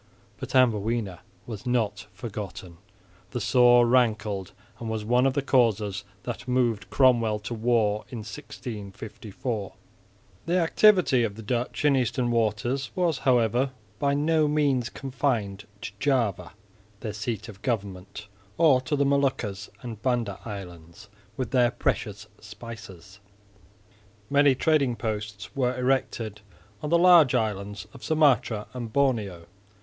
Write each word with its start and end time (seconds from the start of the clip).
But 0.39 0.55
Amboina 0.55 1.19
was 1.45 1.67
not 1.67 2.07
forgotten; 2.11 2.77
the 3.29 3.39
sore 3.39 3.85
rankled 3.85 4.51
and 4.79 4.89
was 4.89 5.05
one 5.05 5.27
of 5.27 5.33
the 5.35 5.43
causes 5.43 6.03
that 6.23 6.47
moved 6.47 6.89
Cromwell 6.89 7.37
to 7.41 7.53
war 7.53 8.05
in 8.09 8.23
1654. 8.23 9.73
The 10.47 10.57
activity 10.57 11.21
of 11.23 11.35
the 11.35 11.43
Dutch 11.43 11.85
in 11.85 11.95
eastern 11.95 12.31
waters 12.31 12.89
was, 12.95 13.19
however, 13.19 13.73
by 13.99 14.15
no 14.15 14.47
means 14.47 14.89
confined 14.89 15.65
to 15.81 15.91
Java, 15.99 16.53
their 17.01 17.13
seat 17.13 17.47
of 17.47 17.61
government, 17.61 18.25
or 18.57 18.81
to 18.81 18.95
the 18.95 19.05
Moluccas 19.05 19.69
and 19.83 20.01
Banda 20.01 20.39
islands 20.43 21.09
with 21.37 21.51
their 21.51 21.69
precious 21.69 22.25
spices. 22.39 23.19
Many 24.31 24.55
trading 24.55 24.95
posts 24.95 25.55
were 25.55 25.77
erected 25.77 26.41
on 26.81 26.89
the 26.89 26.97
large 26.97 27.35
islands 27.35 27.85
of 27.93 28.03
Sumatra 28.03 28.65
and 28.73 28.91
Borneo. 28.91 29.45